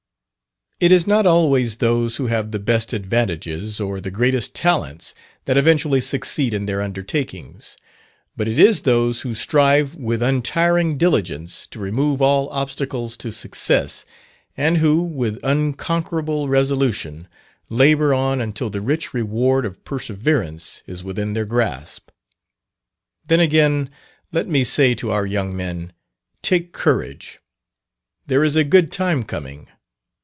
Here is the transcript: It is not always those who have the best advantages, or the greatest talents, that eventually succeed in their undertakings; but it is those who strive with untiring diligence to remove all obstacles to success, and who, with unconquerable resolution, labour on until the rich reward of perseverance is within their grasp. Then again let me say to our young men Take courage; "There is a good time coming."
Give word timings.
It 0.83 0.91
is 0.91 1.05
not 1.05 1.27
always 1.27 1.75
those 1.77 2.15
who 2.15 2.25
have 2.25 2.49
the 2.49 2.57
best 2.57 2.91
advantages, 2.91 3.79
or 3.79 4.01
the 4.01 4.09
greatest 4.09 4.55
talents, 4.55 5.13
that 5.45 5.55
eventually 5.55 6.01
succeed 6.01 6.55
in 6.55 6.65
their 6.65 6.81
undertakings; 6.81 7.77
but 8.35 8.47
it 8.47 8.57
is 8.57 8.81
those 8.81 9.21
who 9.21 9.35
strive 9.35 9.93
with 9.93 10.23
untiring 10.23 10.97
diligence 10.97 11.67
to 11.67 11.79
remove 11.79 12.19
all 12.19 12.49
obstacles 12.49 13.15
to 13.17 13.31
success, 13.31 14.07
and 14.57 14.79
who, 14.79 15.03
with 15.03 15.39
unconquerable 15.43 16.49
resolution, 16.49 17.27
labour 17.69 18.11
on 18.11 18.41
until 18.41 18.71
the 18.71 18.81
rich 18.81 19.13
reward 19.13 19.67
of 19.67 19.83
perseverance 19.85 20.81
is 20.87 21.03
within 21.03 21.35
their 21.35 21.45
grasp. 21.45 22.09
Then 23.27 23.39
again 23.39 23.91
let 24.31 24.47
me 24.47 24.63
say 24.63 24.95
to 24.95 25.11
our 25.11 25.27
young 25.27 25.55
men 25.55 25.93
Take 26.41 26.71
courage; 26.73 27.37
"There 28.25 28.43
is 28.43 28.55
a 28.55 28.63
good 28.63 28.91
time 28.91 29.21
coming." 29.21 29.67